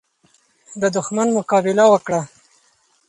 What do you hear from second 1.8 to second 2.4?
وکړه.